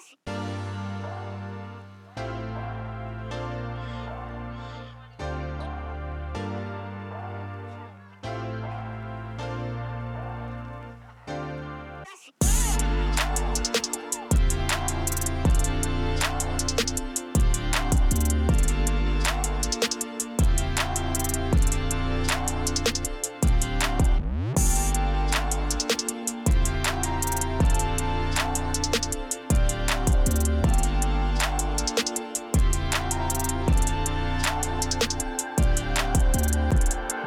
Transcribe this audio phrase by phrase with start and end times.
[0.00, 0.39] です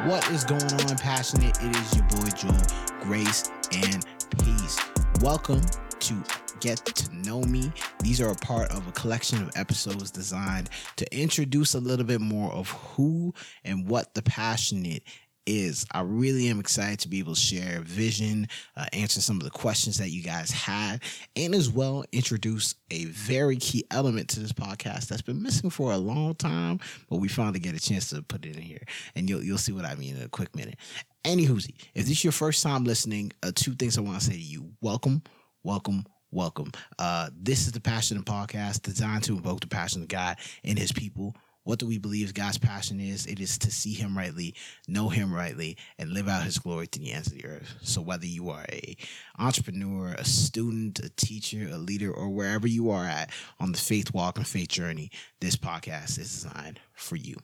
[0.04, 1.56] What is going on, passionate?
[1.62, 2.60] It is your boy Joel,
[3.00, 4.04] grace and
[4.44, 4.78] peace.
[5.22, 5.62] Welcome
[6.00, 6.22] to
[6.60, 7.72] Get to Know Me.
[8.00, 12.20] These are a part of a collection of episodes designed to introduce a little bit
[12.20, 13.32] more of who
[13.64, 15.04] and what the passionate
[15.46, 15.86] is.
[15.92, 19.50] I really am excited to be able to share vision, uh, answer some of the
[19.50, 21.02] questions that you guys had,
[21.36, 25.92] and as well introduce a very key element to this podcast that's been missing for
[25.92, 28.82] a long time, but we finally get a chance to put it in here,
[29.14, 30.76] and you'll you'll see what I mean in a quick minute.
[31.24, 34.32] Anywhoozy, if this is your first time listening, uh, two things I want to say
[34.32, 35.22] to you: welcome,
[35.62, 36.04] welcome.
[36.30, 36.72] Welcome.
[36.98, 40.90] Uh, this is the Passionate Podcast designed to invoke the passion of God and His
[40.90, 41.32] people
[41.64, 43.26] what do we believe God's passion is?
[43.26, 44.54] It is to see Him rightly,
[44.86, 47.74] know Him rightly, and live out His glory to the ends of the earth.
[47.82, 48.96] So whether you are a
[49.38, 54.12] entrepreneur, a student, a teacher, a leader, or wherever you are at on the faith
[54.14, 57.36] walk and faith journey, this podcast is designed for you.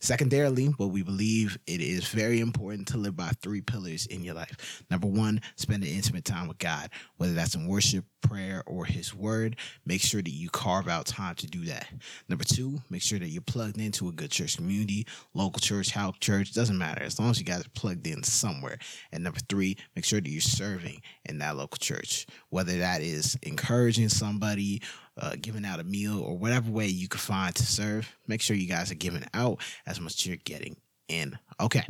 [0.00, 4.34] Secondarily, what we believe it is very important to live by three pillars in your
[4.34, 4.82] life.
[4.90, 9.14] Number one, spend an intimate time with God, whether that's in worship, prayer, or His
[9.14, 9.56] Word.
[9.86, 11.88] Make sure that you carve out time to do that.
[12.28, 16.16] Number two, make sure that you're plugged into a good church community, local church, house
[16.20, 18.78] church, doesn't matter as long as you guys are plugged in somewhere.
[19.12, 23.36] And number three, make sure that you're serving in that local church, whether that is
[23.42, 24.82] encouraging somebody
[25.18, 28.16] uh, giving out a meal or whatever way you can find to serve.
[28.26, 30.76] Make sure you guys are giving out as much as you're getting
[31.08, 31.38] in.
[31.60, 31.86] Okay.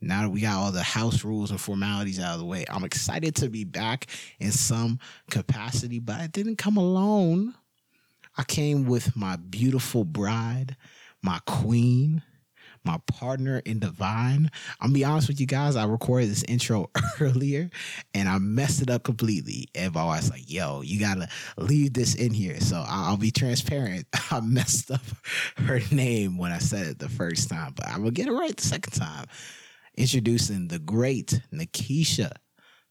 [0.00, 2.84] Now that we got all the house rules and formalities out of the way, I'm
[2.84, 4.06] excited to be back
[4.38, 4.98] in some
[5.30, 7.54] capacity, but I didn't come alone.
[8.36, 10.76] I came with my beautiful bride,
[11.22, 12.22] my queen,
[12.84, 14.50] my partner in divine.
[14.80, 15.76] I'm gonna be honest with you guys.
[15.76, 16.90] I recorded this intro
[17.20, 17.70] earlier
[18.12, 19.68] and I messed it up completely.
[19.74, 24.06] And my like, "Yo, you gotta leave this in here." So I'll be transparent.
[24.30, 25.02] I messed up
[25.58, 28.56] her name when I said it the first time, but I'm gonna get it right
[28.56, 29.26] the second time.
[29.96, 32.32] Introducing the great Nickisha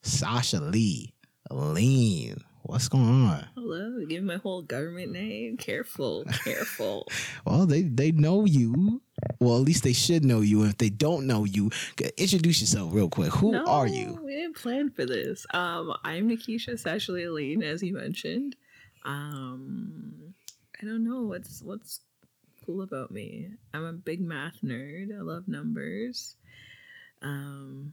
[0.02, 1.14] Sasha Lee
[1.50, 2.44] Lean.
[2.66, 3.46] What's going on?
[3.56, 5.58] Hello, give my whole government name.
[5.58, 7.06] Careful, careful.
[7.46, 9.02] well, they they know you.
[9.42, 10.64] Well, at least they should know you.
[10.64, 11.72] If they don't know you,
[12.16, 13.34] introduce yourself real quick.
[13.34, 14.18] Who no, are you?
[14.24, 15.46] We didn't plan for this.
[15.54, 18.56] Um, I'm Nickisha Sashley Alleyne, as you mentioned.
[19.04, 20.34] Um,
[20.82, 22.00] I don't know what's what's
[22.66, 23.50] cool about me.
[23.74, 25.10] I'm a big math nerd.
[25.14, 26.38] I love numbers.
[27.22, 27.92] Um,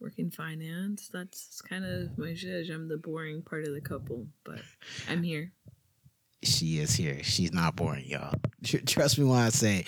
[0.00, 1.10] work in finance.
[1.12, 2.70] That's kind of my zhuzh.
[2.72, 4.60] I'm the boring part of the couple, but
[5.08, 5.52] I'm here.
[6.42, 7.22] She is here.
[7.22, 8.34] She's not boring, y'all.
[8.64, 9.84] Trust me when I say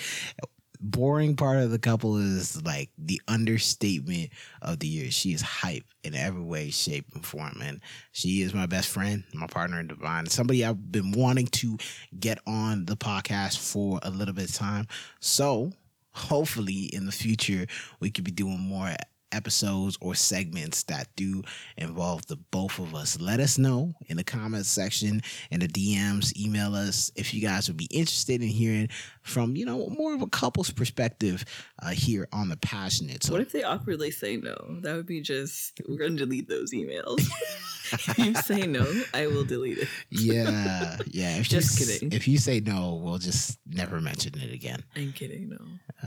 [0.82, 4.30] boring part of the couple is like the understatement
[4.60, 5.10] of the year.
[5.10, 7.60] She is hype in every way, shape, and form.
[7.62, 7.80] And
[8.10, 11.78] she is my best friend, my partner in divine, somebody I've been wanting to
[12.18, 14.88] get on the podcast for a little bit of time.
[15.20, 15.72] So
[16.14, 17.66] hopefully in the future
[18.00, 18.94] we could be doing more
[19.32, 21.43] episodes or segments that do
[21.76, 23.20] involve the both of us.
[23.20, 27.69] Let us know in the comments section in the DMs, email us if you guys
[27.69, 28.88] would be interested in hearing
[29.22, 31.44] from, you know, more of a couple's perspective
[31.82, 33.25] uh, here on the passionate.
[33.25, 34.56] So, what if they awkwardly say no?
[34.81, 37.26] That would be just we're gonna delete those emails.
[37.92, 39.88] if you say no, I will delete it.
[40.10, 41.36] yeah, yeah.
[41.36, 42.12] If just you, kidding.
[42.12, 44.82] If you say no, we'll just never mention it again.
[44.97, 45.49] I'm kidding.
[45.50, 45.58] No,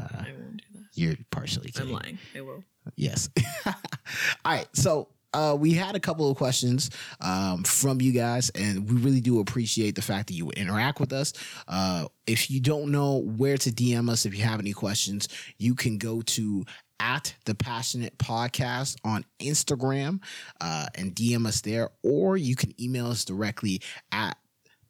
[0.02, 0.86] uh, I won't do that.
[0.94, 1.90] You're partially kidding.
[1.90, 2.20] I'm lying.
[2.36, 2.64] I will.
[2.96, 3.30] Yes.
[3.66, 3.74] All
[4.46, 4.68] right.
[4.74, 6.90] So uh, we had a couple of questions
[7.20, 11.12] um, from you guys, and we really do appreciate the fact that you interact with
[11.12, 11.34] us.
[11.68, 15.28] Uh, if you don't know where to DM us, if you have any questions,
[15.58, 16.64] you can go to
[17.00, 20.22] at the passionate podcast on Instagram
[20.62, 23.82] uh, and DM us there, or you can email us directly
[24.12, 24.38] at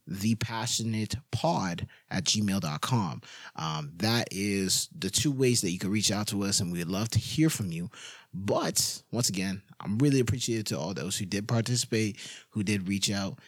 [0.08, 3.22] the passionate pod at gmail.com.
[3.56, 6.88] Um, that is the two ways that you can reach out to us, and we'd
[6.88, 7.90] love to hear from you.
[8.34, 12.18] But once again, I'm really appreciative to all those who did participate,
[12.50, 13.40] who did reach out.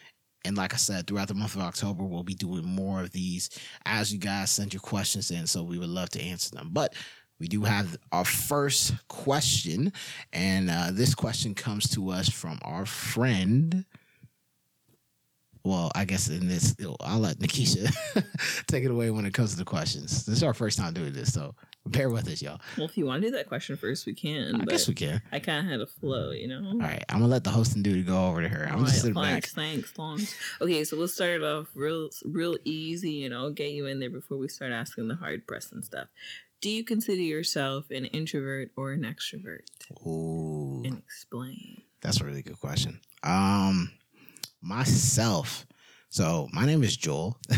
[0.44, 3.50] And like I said, throughout the month of October, we'll be doing more of these
[3.84, 5.46] as you guys send your questions in.
[5.46, 6.70] So we would love to answer them.
[6.72, 6.94] But
[7.38, 9.92] we do have our first question.
[10.32, 13.84] And uh, this question comes to us from our friend
[15.68, 17.92] well, I guess in this, I'll let Nickisha
[18.66, 20.24] take it away when it comes to the questions.
[20.24, 21.54] This is our first time doing this, so
[21.84, 22.60] bear with us, y'all.
[22.78, 24.62] Well, if you want to do that question first, we can.
[24.62, 25.20] I guess we can.
[25.30, 26.70] I kind of had a flow, you know.
[26.72, 28.66] All right, I'm gonna let the hosting duty go over to her.
[28.66, 29.24] I'm All just right, sitting back.
[29.24, 30.34] thanks, thanks, thanks.
[30.62, 33.12] Okay, so we'll start it off real, real easy.
[33.12, 36.08] You know, get you in there before we start asking the hard pressing stuff.
[36.60, 39.60] Do you consider yourself an introvert or an extrovert?
[40.06, 41.82] Ooh, And explain.
[42.00, 43.00] that's a really good question.
[43.22, 43.92] Um,
[44.60, 45.66] myself.
[46.08, 47.38] So my name is Joel.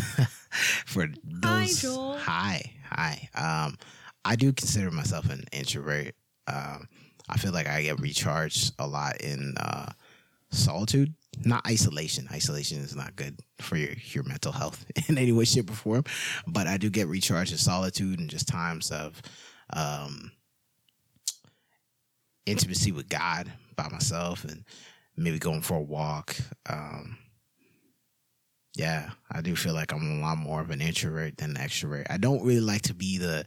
[0.87, 2.19] For Hi, those, Joel.
[2.19, 3.29] Hi, hi.
[3.35, 3.79] Um,
[4.25, 6.15] I do consider myself an introvert.
[6.47, 6.89] Um,
[7.29, 9.93] I feel like I get recharged a lot in uh,
[10.51, 11.15] solitude,
[11.45, 12.29] not isolation.
[12.33, 16.05] Isolation is not good for your your mental health in any way, shape, or form.
[16.47, 19.21] But I do get recharged in solitude and just times of
[19.73, 20.33] um,
[22.47, 24.65] intimacy with God by myself and
[25.17, 26.37] maybe going for a walk.
[26.69, 27.19] Um,
[28.77, 32.07] yeah, I do feel like I'm a lot more of an introvert than an extrovert.
[32.09, 33.47] I don't really like to be the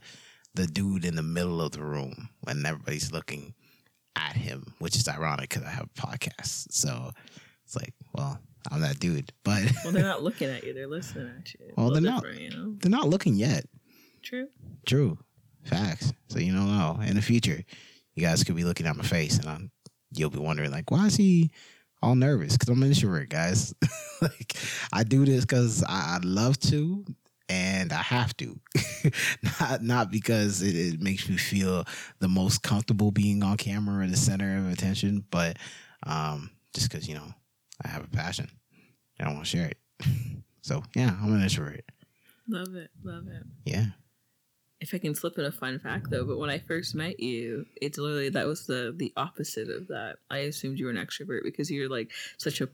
[0.54, 3.54] the dude in the middle of the room when everybody's looking
[4.14, 6.72] at him, which is ironic because I have a podcast.
[6.72, 7.10] So
[7.64, 8.38] it's like, well,
[8.70, 11.72] I'm that dude, but Well, they're not looking at you; they're listening at you.
[11.76, 12.24] Well, they're not.
[12.38, 13.64] You know, they're not looking yet.
[14.22, 14.48] true.
[14.86, 15.18] True,
[15.64, 16.12] facts.
[16.28, 16.98] So you don't know.
[17.06, 17.62] In the future,
[18.14, 19.70] you guys could be looking at my face, and I'm,
[20.12, 21.50] you'll be wondering like, why is he
[22.02, 22.52] all nervous?
[22.52, 23.74] Because I'm an introvert, guys.
[24.22, 24.56] like
[24.92, 27.04] I do this because I, I love to,
[27.48, 28.58] and I have to.
[29.60, 31.84] not not because it, it makes me feel
[32.20, 35.58] the most comfortable being on camera or the center of attention, but
[36.06, 37.34] um, just because you know
[37.82, 38.48] I have a passion
[39.18, 39.78] and I want to share it.
[40.62, 41.84] so yeah, I'm an introvert.
[42.48, 43.42] Love it, love it.
[43.64, 43.86] Yeah.
[44.80, 47.64] If I can slip in a fun fact though, but when I first met you,
[47.80, 50.16] it's literally that was the the opposite of that.
[50.30, 52.68] I assumed you were an extrovert because you're like such a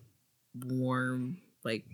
[0.54, 1.84] warm, like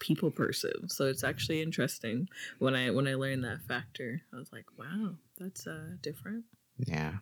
[0.00, 0.88] people person.
[0.90, 2.28] So it's actually interesting
[2.58, 4.20] when I when I learned that factor.
[4.32, 6.44] I was like, wow, that's uh different.
[6.76, 7.14] Yeah.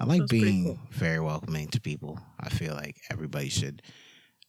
[0.00, 0.78] I like That's being cool.
[0.90, 2.20] very welcoming to people.
[2.40, 3.82] I feel like everybody should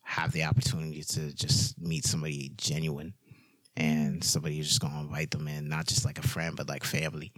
[0.04, 3.14] have the opportunity to just meet somebody genuine
[3.76, 6.84] and somebody who's just gonna invite them in, not just like a friend, but like
[6.84, 7.32] family.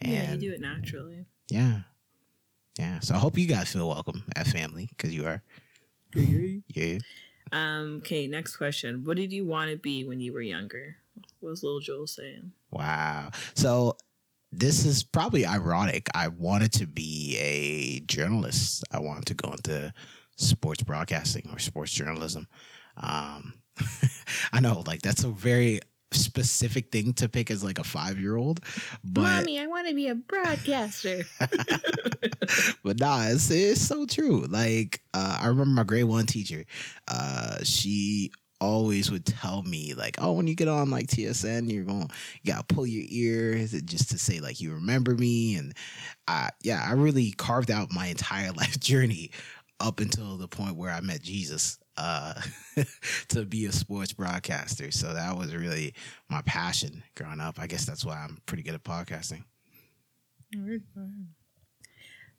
[0.00, 1.26] And yeah, you do it naturally.
[1.48, 1.80] yeah.
[2.78, 3.00] Yeah.
[3.00, 5.42] So I hope you guys feel welcome at family because you are.
[6.14, 6.98] Yeah.
[7.52, 9.04] Um, okay, next question.
[9.04, 10.96] What did you want to be when you were younger?
[11.40, 12.52] What was little Joel saying?
[12.70, 13.30] Wow.
[13.54, 13.96] So
[14.52, 16.08] this is probably ironic.
[16.14, 18.84] I wanted to be a journalist.
[18.90, 19.92] I wanted to go into
[20.36, 22.46] sports broadcasting or sports journalism.
[22.96, 23.54] Um,
[24.52, 25.80] I know, like that's a very
[26.12, 28.60] specific thing to pick as like a five year old,
[29.04, 31.24] but mommy, I want to be a broadcaster.
[32.84, 34.46] but nah, it's, it's so true.
[34.48, 36.64] Like uh, I remember my grade one teacher.
[37.08, 41.84] Uh, she always would tell me like, "Oh, when you get on like TSN, you're
[41.84, 42.08] going,
[42.42, 45.74] you gotta pull your ears just to say like you remember me." And
[46.28, 49.30] I, yeah, I really carved out my entire life journey
[49.80, 52.34] up until the point where I met Jesus uh,
[53.28, 54.90] to be a sports broadcaster.
[54.90, 55.94] So that was really
[56.28, 57.58] my passion growing up.
[57.58, 59.44] I guess that's why I'm pretty good at podcasting.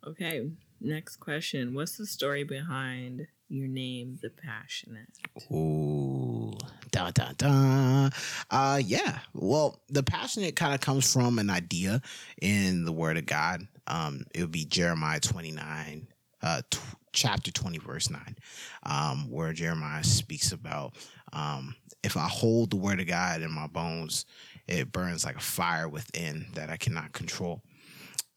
[0.06, 0.50] Okay,
[0.80, 1.74] next question.
[1.74, 5.08] What's the story behind your name, The Passionate?
[5.51, 6.54] Ooh,
[6.92, 8.10] da da da.
[8.50, 9.20] Uh, yeah.
[9.34, 12.01] Well, the passionate kind of comes from an idea
[12.42, 13.68] in the Word of God.
[13.88, 16.08] Um, it would be Jeremiah twenty nine,
[16.42, 16.82] uh, tw-
[17.13, 18.36] chapter twenty, verse nine,
[18.84, 20.96] um, where Jeremiah speaks about
[21.34, 24.25] um, if I hold the Word of God in my bones,
[24.68, 27.62] it burns like a fire within that I cannot control.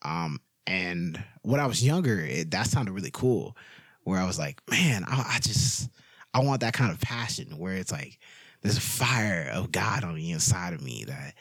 [0.03, 3.57] Um, and when I was younger, it, that sounded really cool.
[4.11, 5.89] Where I was like, man, I, I just
[6.35, 8.19] I want that kind of passion where it's like
[8.61, 11.35] there's a fire of God on the inside of me that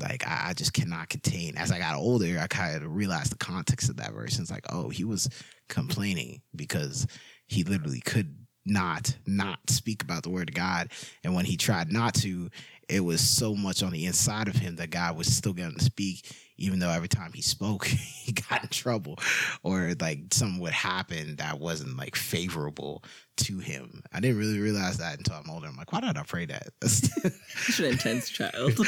[0.00, 1.58] like I, I just cannot contain.
[1.58, 4.36] As I got older, I kind of realized the context of that verse.
[4.36, 5.28] And it's like, oh, he was
[5.68, 7.06] complaining because
[7.46, 8.34] he literally could
[8.66, 10.90] not not speak about the word of God.
[11.22, 12.50] And when he tried not to,
[12.88, 15.84] it was so much on the inside of him that God was still going to
[15.84, 19.18] speak, even though every time he spoke, he got in trouble
[19.62, 23.02] or like something would happen that wasn't like favorable
[23.38, 24.02] to him.
[24.12, 25.66] I didn't really realize that until I'm older.
[25.66, 26.68] I'm like, why did I pray that?
[26.84, 28.78] Such an intense child.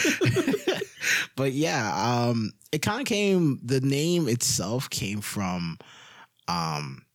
[1.36, 3.58] but yeah, um, it kind of came.
[3.64, 5.78] The name itself came from
[6.48, 7.06] um,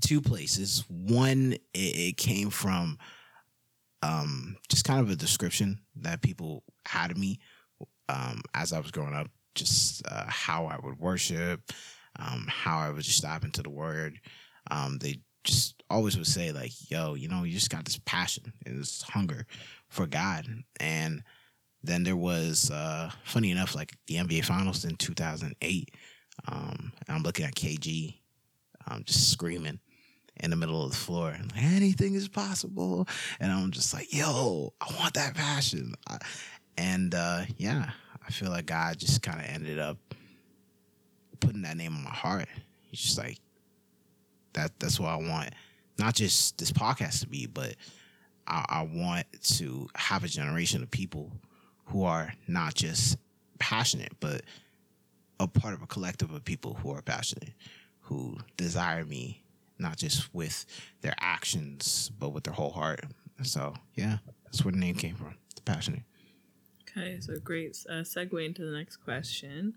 [0.00, 0.84] two places.
[0.88, 2.98] One, it, it came from
[4.02, 7.38] um, just kind of a description that people had of me
[8.08, 9.28] um, as I was growing up.
[9.54, 11.72] Just uh, how I would worship,
[12.18, 14.18] um, how I would just dive into the Word.
[14.70, 18.52] Um, they just always would say like, "Yo, you know, you just got this passion,
[18.66, 19.46] and this hunger
[19.88, 20.46] for God."
[20.80, 21.22] And
[21.82, 25.94] then there was, uh, funny enough, like the NBA Finals in 2008.
[26.48, 28.18] Um, I'm looking at KG,
[28.88, 29.80] um, just screaming
[30.40, 33.06] in the middle of the floor, and like anything is possible.
[33.38, 36.18] And I'm just like, "Yo, I want that passion." I,
[36.76, 37.90] and uh, yeah,
[38.26, 39.98] I feel like God just kind of ended up
[41.40, 42.48] putting that name on my heart.
[42.90, 43.38] He's just like,
[44.54, 44.72] that.
[44.80, 45.50] That's what I want.
[45.98, 47.74] Not just this podcast to be, but
[48.46, 49.26] I, I want
[49.56, 51.30] to have a generation of people
[51.86, 53.18] who are not just
[53.58, 54.42] passionate, but
[55.38, 57.52] a part of a collective of people who are passionate,
[58.00, 59.42] who desire me
[59.78, 60.64] not just with
[61.02, 63.04] their actions, but with their whole heart.
[63.42, 65.34] So yeah, that's where the name came from.
[65.56, 66.02] The passionate.
[66.96, 69.74] Okay, so great uh, segue into the next question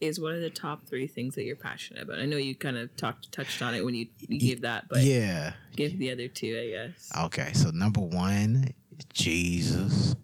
[0.00, 2.18] is what are the top three things that you're passionate about?
[2.18, 5.02] I know you kind of talked touched on it when you, you gave that, but
[5.02, 7.12] yeah, give the other two, I guess.
[7.24, 8.72] Okay, so number one,
[9.12, 10.16] Jesus.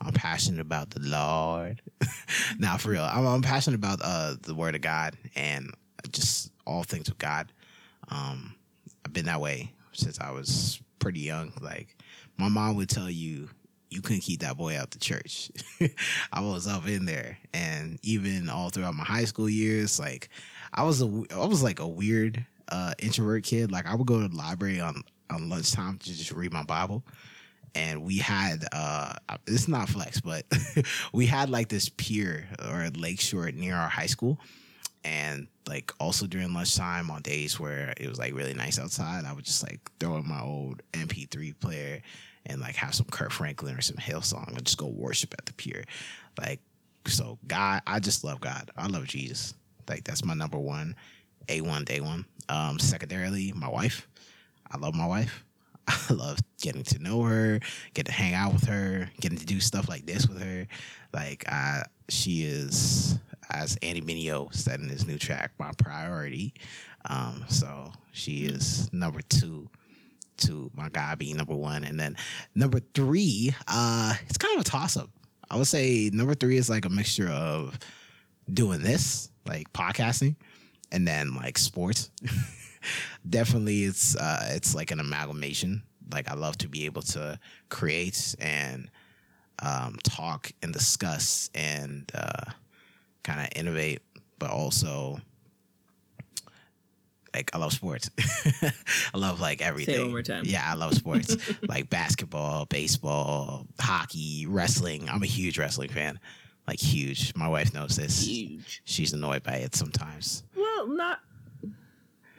[0.00, 1.82] I'm passionate about the Lord.
[2.58, 5.72] now, for real, I'm, I'm passionate about uh, the Word of God and
[6.12, 7.52] just all things with God.
[8.08, 8.54] Um,
[9.04, 11.52] I've been that way since I was pretty young.
[11.60, 11.96] Like
[12.36, 13.48] my mom would tell you,
[13.90, 15.50] you couldn't keep that boy out the church.
[16.32, 20.28] I was up in there, and even all throughout my high school years, like
[20.72, 23.72] I was a I was like a weird uh, introvert kid.
[23.72, 27.02] Like I would go to the library on on lunchtime to just read my Bible.
[27.74, 29.14] And we had uh
[29.46, 30.44] it's not flex, but
[31.12, 34.38] we had like this pier or lakeshore near our high school.
[35.04, 39.32] And like also during lunchtime on days where it was like really nice outside, I
[39.32, 42.02] would just like throw in my old MP3 player
[42.48, 45.52] and like have some Kirk Franklin or some Hillsong and just go worship at the
[45.52, 45.84] pier.
[46.38, 46.60] Like,
[47.06, 48.70] so God, I just love God.
[48.76, 49.54] I love Jesus.
[49.88, 50.96] Like that's my number one,
[51.48, 52.24] A one, day one.
[52.48, 54.08] Um, secondarily, my wife.
[54.70, 55.44] I love my wife.
[55.88, 57.60] I love getting to know her,
[57.94, 60.66] get to hang out with her, getting to do stuff like this with her.
[61.14, 63.18] Like, I, she is,
[63.50, 66.52] as Andy Mineo said in his new track, my priority.
[67.06, 69.68] Um, so she is number two
[70.38, 71.84] to my guy being number one.
[71.84, 72.16] And then
[72.54, 75.10] number three, uh, it's kind of a toss up.
[75.50, 77.78] I would say number three is like a mixture of
[78.52, 80.36] doing this, like podcasting,
[80.92, 82.10] and then like sports.
[83.28, 85.82] Definitely it's uh it's like an amalgamation.
[86.12, 88.90] Like I love to be able to create and
[89.60, 92.50] um talk and discuss and uh
[93.22, 94.00] kind of innovate,
[94.38, 95.18] but also
[97.38, 98.10] like I love sports.
[99.14, 99.94] I love like everything.
[99.94, 100.42] Say it one more time.
[100.44, 101.36] Yeah, I love sports.
[101.68, 105.08] like basketball, baseball, hockey, wrestling.
[105.08, 106.18] I'm a huge wrestling fan.
[106.66, 107.32] Like huge.
[107.36, 108.26] My wife knows this.
[108.26, 108.82] Huge.
[108.84, 110.42] She's annoyed by it sometimes.
[110.56, 111.20] Well, not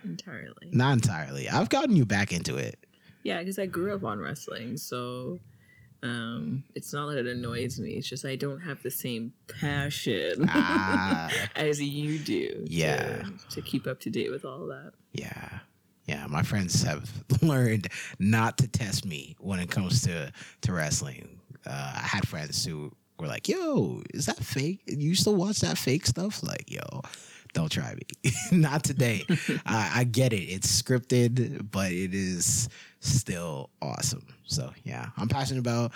[0.03, 0.69] entirely.
[0.71, 1.47] Not entirely.
[1.49, 2.77] I've gotten you back into it.
[3.23, 5.39] Yeah, because I grew up on wrestling, so
[6.03, 7.91] um, it's not that it annoys me.
[7.91, 12.63] It's just I don't have the same passion Ah, as you do.
[12.67, 13.23] Yeah.
[13.23, 14.93] To, to keep up to date with all that.
[15.13, 15.59] yeah.
[16.05, 17.07] Yeah, my friends have
[17.43, 17.87] learned
[18.17, 21.39] not to test me when it comes to to wrestling.
[21.67, 24.81] Uh, I had friends who were like, "Yo, is that fake?
[24.87, 26.81] You still watch that fake stuff?" Like, yo,
[27.53, 28.31] don't try me.
[28.51, 29.23] not today.
[29.67, 30.45] I, I get it.
[30.45, 34.25] It's scripted, but it is still awesome.
[34.45, 35.91] So yeah, I'm passionate about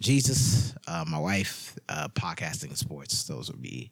[0.00, 3.24] Jesus, uh, my wife, uh, podcasting, sports.
[3.24, 3.90] Those would be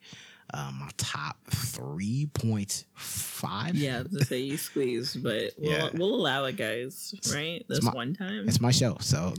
[0.53, 3.75] uh, my top three point five.
[3.75, 5.89] Yeah, gonna say you squeeze, but we'll, Yeah.
[5.95, 7.15] we'll allow it, guys.
[7.33, 7.65] Right?
[7.69, 8.47] This my- one time.
[8.49, 9.35] It's my show, so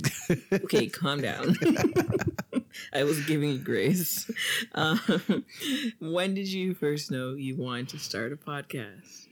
[0.52, 1.56] okay, calm down.
[2.94, 4.30] I was giving you grace.
[4.74, 5.00] Um,
[6.00, 9.28] when did you first know you wanted to start a podcast?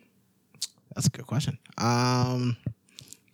[0.96, 1.58] That's a good question.
[1.78, 2.56] Um,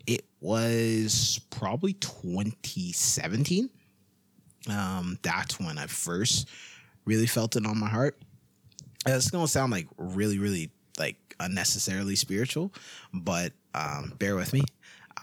[0.10, 3.70] it was probably 2017.
[4.68, 6.50] Um, that's when I first
[7.06, 8.18] really felt it on my heart.
[9.08, 12.74] Uh, It's gonna sound like really, really like unnecessarily spiritual,
[13.14, 14.64] but um, bear with me.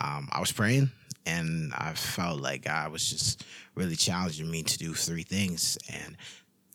[0.00, 0.90] Um, I was praying
[1.26, 6.16] and I felt like God was just really challenging me to do three things, and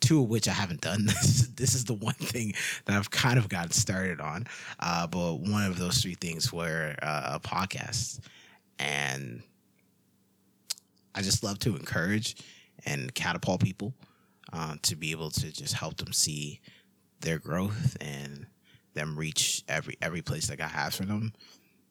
[0.01, 1.05] two of which I haven't done.
[1.21, 2.53] This, this is the one thing
[2.85, 4.47] that I've kind of gotten started on.
[4.79, 8.19] Uh, but one of those three things were uh, a podcast,
[8.79, 9.43] and
[11.13, 12.35] I just love to encourage
[12.85, 13.93] and catapult people
[14.51, 16.59] uh, to be able to just help them see
[17.19, 18.47] their growth and
[18.93, 21.33] them reach every every place that God has for them.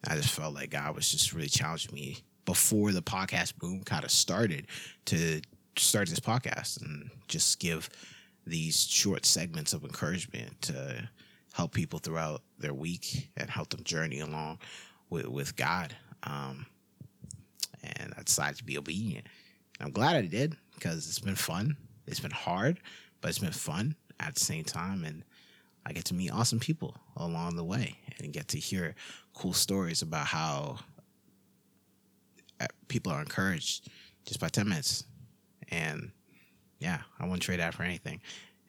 [0.06, 4.04] I just felt like God was just really challenging me before the podcast boom kind
[4.04, 4.66] of started
[5.06, 5.40] to
[5.76, 7.88] start this podcast and just give
[8.46, 11.08] these short segments of encouragement to
[11.52, 14.58] help people throughout their week and help them journey along
[15.08, 15.94] with, with God.
[16.22, 16.66] Um,
[17.82, 19.26] and I decided to be obedient.
[19.80, 21.76] I'm glad I did because it's been fun.
[22.06, 22.80] It's been hard,
[23.20, 25.04] but it's been fun at the same time.
[25.04, 25.24] And
[25.86, 28.94] I get to meet awesome people along the way and get to hear
[29.34, 30.78] cool stories about how
[32.60, 33.88] uh, people are encouraged
[34.26, 35.04] just by 10 minutes.
[35.70, 36.10] And
[36.78, 38.20] yeah, I wouldn't trade that for anything.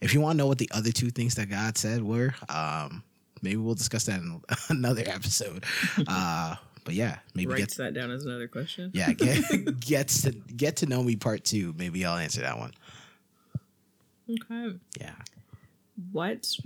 [0.01, 3.03] If you want to know what the other two things that God said were, um,
[3.41, 5.63] maybe we'll discuss that in another episode.
[6.07, 8.91] Uh, but yeah, maybe writes get, that down as another question.
[8.93, 11.73] Yeah, get gets to get to know me part two.
[11.77, 12.73] Maybe I'll answer that one.
[14.29, 14.77] Okay.
[14.99, 15.15] Yeah.
[16.11, 16.59] What's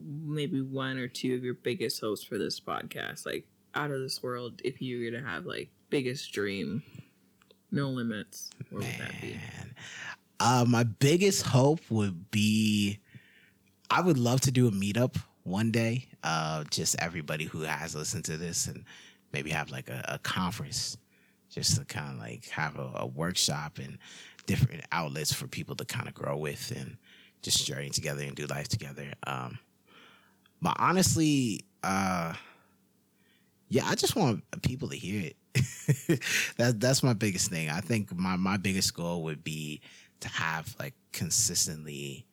[0.00, 3.24] maybe one or two of your biggest hopes for this podcast?
[3.24, 6.82] Like out of this world, if you were to have like biggest dream,
[7.72, 9.36] no limits, what would that be?
[10.38, 12.98] Uh, my biggest hope would be
[13.90, 16.08] I would love to do a meetup one day.
[16.22, 18.84] Uh, just everybody who has listened to this and
[19.32, 20.96] maybe have like a, a conference
[21.50, 23.98] just to kind of like have a, a, workshop and
[24.46, 26.96] different outlets for people to kind of grow with and
[27.42, 29.12] just journey together and do life together.
[29.26, 29.58] Um,
[30.62, 32.32] but honestly, uh,
[33.68, 35.36] yeah, I just want people to hear it.
[36.56, 37.68] that that's my biggest thing.
[37.68, 39.80] I think my my biggest goal would be
[40.20, 42.26] to have like consistently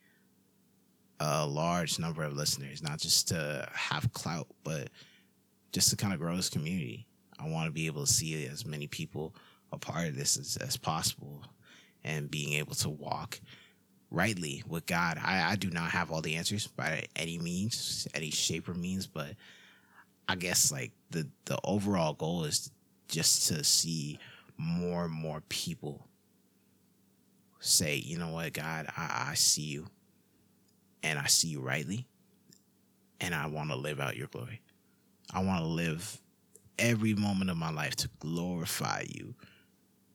[1.19, 4.89] a large number of listeners, not just to have clout, but
[5.71, 7.05] just to kind of grow this community.
[7.37, 9.35] I want to be able to see as many people
[9.71, 11.43] a part of this as, as possible
[12.03, 13.39] and being able to walk
[14.11, 15.19] rightly with God.
[15.23, 19.07] I, I do not have all the answers by any means, any shape or means,
[19.07, 19.35] but
[20.27, 22.71] I guess like the the overall goal is
[23.09, 24.19] just to see
[24.57, 26.07] more and more people
[27.59, 29.87] say, you know what, God, I, I see you
[31.03, 32.07] and I see you rightly
[33.19, 34.61] and I want to live out your glory.
[35.33, 36.21] I want to live
[36.77, 39.35] every moment of my life to glorify you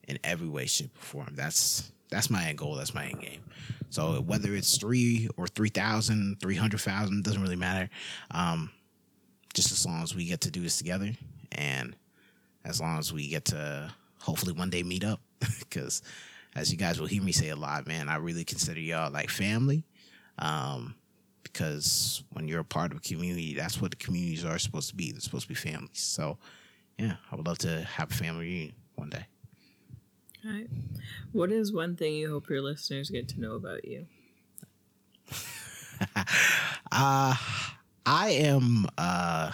[0.09, 1.33] in every way, shape, or form.
[1.35, 2.77] That's that's my end goal.
[2.77, 3.41] That's my end game.
[3.91, 7.89] So whether it's three or 3,000, 300,000, doesn't really matter.
[8.31, 8.71] Um,
[9.53, 11.13] just as long as we get to do this together
[11.53, 11.97] and
[12.65, 15.21] as long as we get to hopefully one day meet up.
[15.59, 16.03] Because
[16.55, 19.29] as you guys will hear me say a lot, man, I really consider y'all like
[19.29, 19.85] family.
[20.39, 20.95] Um,
[21.43, 24.97] because when you're a part of a community, that's what the communities are supposed to
[24.97, 25.13] be.
[25.13, 26.01] They're supposed to be families.
[26.01, 26.39] So,
[26.99, 29.27] yeah, I would love to have a family reunion one day.
[30.45, 30.69] All right.
[31.33, 34.07] What is one thing you hope your listeners get to know about you?
[36.93, 37.35] uh,
[38.07, 39.53] I am uh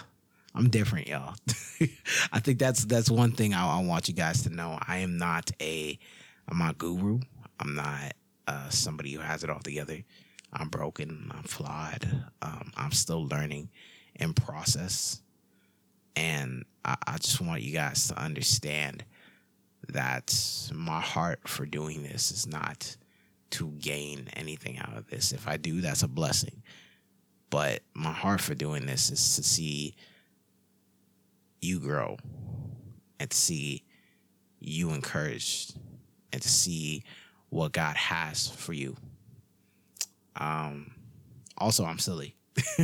[0.54, 1.34] I'm different, y'all.
[2.32, 4.78] I think that's that's one thing I, I, want you guys to know.
[4.86, 5.98] I am not a
[6.48, 7.20] I'm not guru.
[7.60, 8.14] I'm not
[8.48, 10.02] uh, somebody who has it all together.
[10.52, 11.30] I'm broken.
[11.32, 12.24] I'm flawed.
[12.42, 13.70] Um, I'm still learning
[14.16, 15.22] in process,
[16.16, 19.04] and I, I just want you guys to understand
[19.88, 20.34] that
[20.74, 22.96] my heart for doing this is not
[23.50, 25.32] to gain anything out of this.
[25.32, 26.62] If I do, that's a blessing.
[27.50, 29.96] But my heart for doing this is to see
[31.60, 32.16] you grow
[33.18, 33.84] and to see
[34.60, 35.74] you encouraged
[36.32, 37.02] and to see
[37.48, 38.96] what God has for you.
[40.36, 40.92] Um,
[41.58, 42.36] also, I'm silly,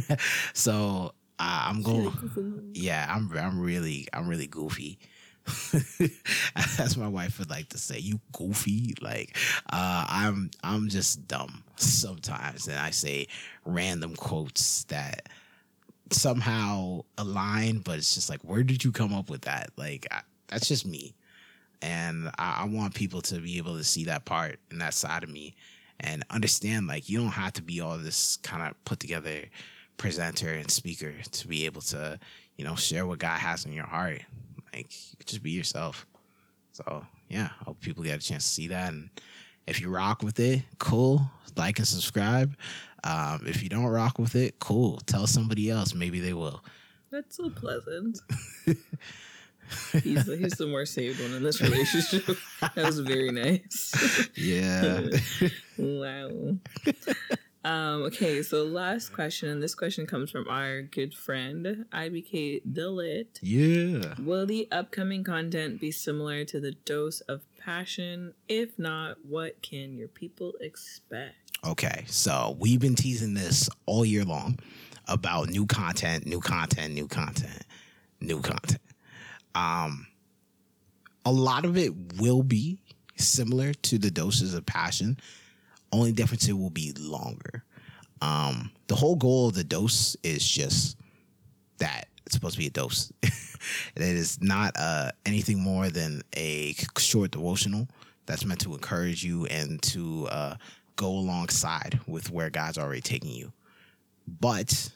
[0.53, 2.73] so uh, I'm going.
[2.75, 3.31] Yeah, I'm.
[3.37, 4.09] I'm really.
[4.12, 4.99] I'm really goofy.
[6.57, 9.37] As my wife would like to say, "You goofy." Like,
[9.71, 10.51] uh, I'm.
[10.62, 13.29] I'm just dumb sometimes, and I say
[13.65, 15.29] random quotes that
[16.12, 19.71] somehow align, but it's just like, where did you come up with that?
[19.77, 21.14] Like, I, that's just me.
[21.83, 25.23] And I, I, want people to be able to see that part and that side
[25.23, 25.55] of me
[26.01, 29.42] and understand, like, you don't have to be all this kind of put together
[29.97, 32.19] presenter and speaker to be able to,
[32.57, 34.23] you know, share what God has in your heart.
[34.73, 36.07] Like, you just be yourself.
[36.73, 38.92] So, yeah, I hope people get a chance to see that.
[38.92, 39.11] And
[39.66, 41.22] if you rock with it, cool.
[41.57, 42.55] Like and subscribe.
[43.05, 44.98] Um, if you don't rock with it, cool.
[45.07, 45.94] Tell somebody else.
[45.94, 46.62] Maybe they will.
[47.11, 48.18] That's so pleasant.
[49.92, 52.26] he's, he's the more saved one in this relationship.
[52.61, 54.29] that was very nice.
[54.37, 55.07] Yeah.
[55.79, 56.57] wow.
[57.66, 63.40] Um, okay, so last question, and this question comes from our good friend IBK Delit.
[63.42, 64.14] Yeah.
[64.22, 68.35] Will the upcoming content be similar to the dose of passion?
[68.48, 71.35] If not, what can your people expect?
[71.66, 74.61] Okay, so we've been teasing this all year long
[75.09, 77.64] about new content, new content, new content,
[78.20, 78.81] new content.
[79.57, 80.07] Um,
[81.24, 82.79] a lot of it will be
[83.16, 85.16] similar to the doses of passion
[85.92, 87.64] only difference it will be longer.
[88.22, 90.96] Um, the whole goal of the dose is just
[91.79, 93.12] that it's supposed to be a dose.
[93.22, 97.88] it is not uh, anything more than a short devotional
[98.27, 100.55] that's meant to encourage you and to uh,
[100.96, 103.53] go alongside with where God's already taking you.
[104.27, 104.90] But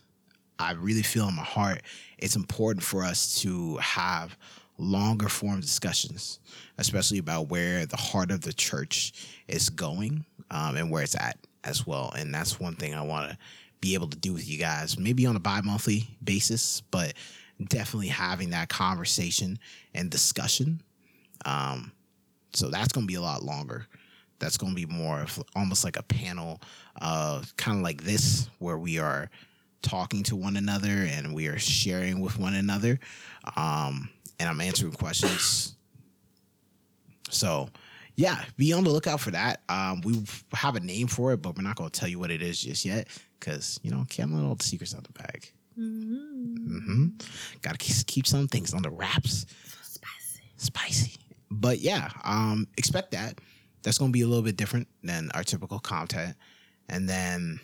[0.59, 1.83] I really feel in my heart
[2.18, 4.37] it's important for us to have
[4.76, 6.40] longer form discussions,
[6.79, 9.12] especially about where the heart of the church
[9.46, 12.13] is going um, and where it's at as well.
[12.17, 13.39] And that's one thing I want to
[13.81, 17.15] be able to do with you guys, maybe on a bi monthly basis, but
[17.69, 19.59] definitely having that conversation
[19.95, 20.83] and discussion.
[21.45, 21.93] Um,
[22.53, 23.87] so that's going to be a lot longer.
[24.39, 26.61] That's going to be more of almost like a panel,
[27.01, 29.31] uh, kind of like this, where we are
[29.83, 32.99] talking to one another and we are sharing with one another.
[33.57, 34.09] Um,
[34.39, 35.77] and I'm answering questions.
[37.29, 37.69] So,
[38.20, 39.62] yeah, be on the lookout for that.
[39.70, 42.30] Um, we have a name for it, but we're not going to tell you what
[42.30, 45.50] it is just yet because, you know, can't let all the secrets out the bag.
[45.78, 46.76] Mm-hmm.
[46.76, 47.06] Mm-hmm.
[47.62, 49.46] Got to keep some things on the wraps.
[49.83, 50.42] Spicy.
[50.59, 51.20] Spicy.
[51.50, 53.40] But yeah, um, expect that.
[53.83, 56.37] That's going to be a little bit different than our typical content.
[56.90, 57.59] And then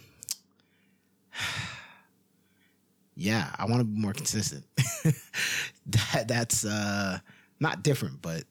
[3.14, 4.64] yeah, I want to be more consistent.
[5.86, 7.18] that that's uh
[7.60, 8.44] not different, but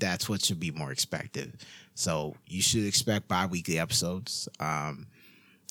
[0.00, 1.54] that's what should be more expected.
[1.94, 4.48] So you should expect bi-weekly episodes.
[4.60, 5.06] Um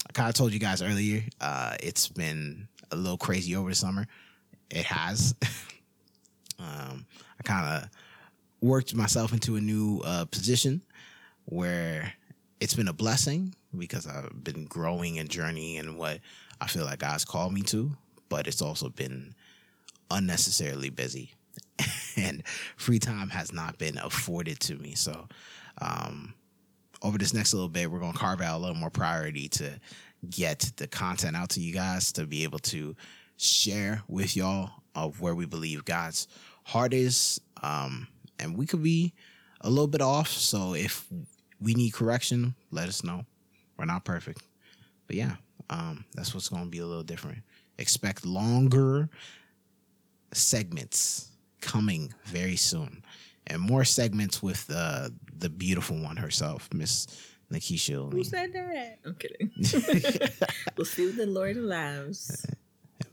[0.07, 3.75] I kind of told you guys earlier, uh it's been a little crazy over the
[3.75, 4.07] summer.
[4.69, 5.35] It has.
[6.59, 7.05] um
[7.39, 7.89] I kind of
[8.61, 10.81] worked myself into a new uh position
[11.45, 12.13] where
[12.59, 16.21] it's been a blessing because I've been growing and journeying in what
[16.59, 17.95] I feel like God's called me to
[18.29, 19.33] but it's also been
[20.11, 21.34] unnecessarily busy
[22.17, 22.43] and
[22.77, 24.95] free time has not been afforded to me.
[24.95, 25.27] So,
[25.81, 26.33] um,
[27.01, 29.79] over this next little bit, we're going to carve out a little more priority to
[30.29, 32.95] get the content out to you guys to be able to
[33.38, 36.27] share with y'all of where we believe God's
[36.63, 37.39] heart is.
[37.61, 38.07] Um,
[38.39, 39.13] and we could be
[39.61, 40.29] a little bit off.
[40.29, 41.05] So if
[41.61, 43.25] we need correction, let us know.
[43.77, 44.41] We're not perfect.
[45.07, 45.35] But yeah,
[45.69, 47.39] um, that's what's going to be a little different
[47.77, 49.09] expect longer
[50.31, 51.31] segments
[51.65, 53.04] coming very soon
[53.47, 57.08] and more segments with uh, the beautiful one herself, Miss
[57.51, 58.12] Nickisha.
[58.12, 58.99] Who said that?
[59.06, 59.51] I'm kidding.
[60.78, 62.45] we'll see what the Lord allows.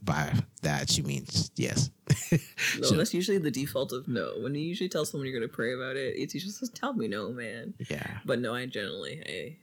[0.01, 1.89] By that, she means yes.
[2.31, 2.37] no,
[2.81, 4.33] so, that's usually the default of no.
[4.39, 6.93] When you usually tell someone you're going to pray about it, it's usually just tell
[6.93, 7.73] me no, man.
[7.89, 8.19] Yeah.
[8.25, 9.59] But no, I generally, hey,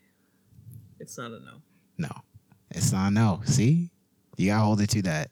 [0.98, 1.62] it's not a no.
[1.98, 2.10] No,
[2.70, 3.42] it's not a no.
[3.44, 3.90] See,
[4.36, 5.30] you gotta hold it to that.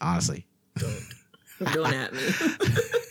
[0.00, 0.46] Honestly.
[0.76, 1.04] Don't.
[1.64, 2.22] Don't at me.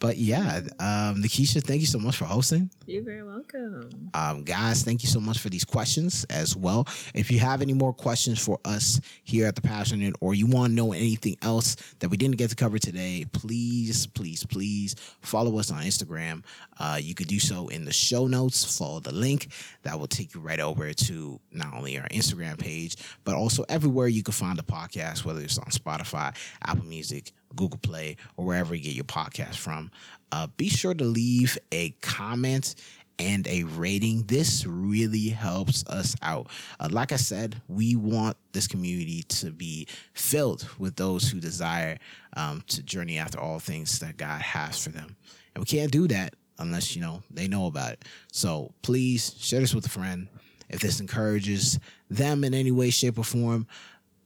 [0.00, 2.70] But yeah, um, Nickisha, thank you so much for hosting.
[2.86, 4.10] You're very welcome.
[4.14, 6.88] Um, guys, thank you so much for these questions as well.
[7.14, 10.70] If you have any more questions for us here at The Passionate or you want
[10.70, 15.58] to know anything else that we didn't get to cover today, please, please, please follow
[15.58, 16.44] us on Instagram.
[16.78, 18.78] Uh, you could do so in the show notes.
[18.78, 19.48] Follow the link.
[19.82, 24.08] That will take you right over to not only our Instagram page, but also everywhere
[24.08, 26.34] you can find the podcast, whether it's on Spotify,
[26.64, 29.90] Apple Music, Google Play, or wherever you get your podcast from.
[30.32, 32.74] Uh, be sure to leave a comment
[33.18, 34.22] and a rating.
[34.22, 36.48] This really helps us out.
[36.78, 41.98] Uh, like I said, we want this community to be filled with those who desire
[42.36, 45.16] um, to journey after all things that God has for them.
[45.54, 48.04] And we can't do that unless, you know, they know about it.
[48.32, 50.28] So please share this with a friend.
[50.70, 53.66] If this encourages them in any way, shape, or form,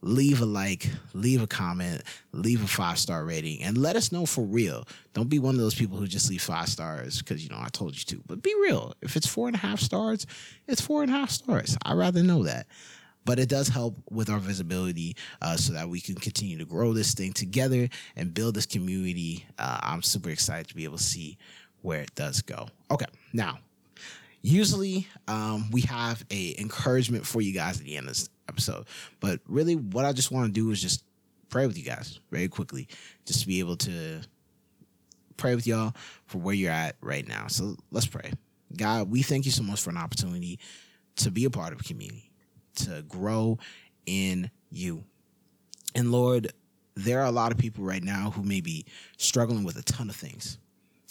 [0.05, 4.27] leave a like, leave a comment, leave a five star rating, and let us know
[4.27, 4.87] for real.
[5.15, 7.69] Don't be one of those people who just leave five stars because you know I
[7.69, 8.23] told you to.
[8.27, 8.95] But be real.
[9.01, 10.27] If it's four and a half stars,
[10.69, 11.77] it's four and a half stars.
[11.85, 12.67] I'd rather know that.
[13.25, 16.93] But it does help with our visibility uh, so that we can continue to grow
[16.93, 19.47] this thing together and build this community.
[19.59, 21.39] Uh, I'm super excited to be able to see
[21.81, 22.69] where it does go.
[22.91, 23.59] Okay, now
[24.43, 28.17] usually um, we have a encouragement for you guys at the end of
[28.49, 28.87] episode.
[29.21, 31.05] But really, what I just want to do is just
[31.49, 32.89] pray with you guys very quickly,
[33.25, 34.21] just to be able to
[35.37, 35.95] pray with y'all
[36.27, 37.47] for where you're at right now.
[37.49, 38.33] So let's pray.
[38.77, 40.59] God, we thank you so much for an opportunity
[41.17, 42.31] to be a part of community,
[42.77, 43.59] to grow
[44.07, 45.05] in you.
[45.95, 46.53] And Lord,
[46.97, 48.85] there are a lot of people right now who may be
[49.17, 50.59] struggling with a ton of things.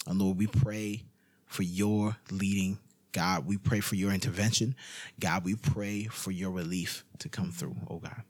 [0.06, 1.04] And Lord, we pray
[1.46, 2.78] for your leading
[3.14, 4.74] God, we pray for your intervention.
[5.18, 8.22] God, we pray for your relief to come through, oh God.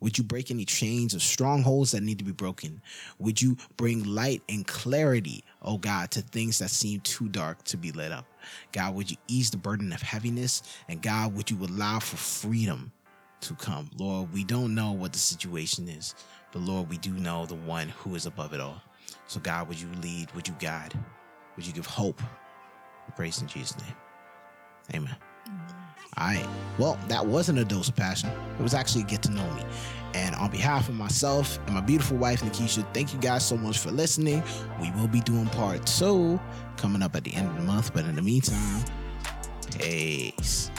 [0.00, 2.80] Would you break any chains or strongholds that need to be broken?
[3.18, 7.76] Would you bring light and clarity, oh God, to things that seem too dark to
[7.76, 8.24] be lit up?
[8.72, 10.62] God, would you ease the burden of heaviness?
[10.88, 12.92] And God, would you allow for freedom
[13.42, 13.90] to come.
[13.98, 16.14] Lord, we don't know what the situation is,
[16.52, 18.80] but Lord, we do know the one who is above it all.
[19.26, 20.30] So, God, would you lead?
[20.34, 20.94] Would you guide?
[21.56, 22.20] Would you give hope?
[22.20, 23.94] We praise in Jesus' name.
[24.94, 25.16] Amen.
[26.18, 26.46] All right.
[26.78, 28.30] Well, that wasn't a dose of passion.
[28.58, 29.64] It was actually get to know me.
[30.14, 33.78] And on behalf of myself and my beautiful wife, Nickisha, thank you guys so much
[33.78, 34.42] for listening.
[34.80, 36.38] We will be doing part two
[36.76, 37.94] coming up at the end of the month.
[37.94, 38.84] But in the meantime,
[39.78, 40.70] peace.